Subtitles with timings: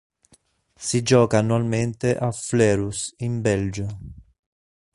[0.77, 3.97] Si gioca annualmente a Fleurus in Belgio.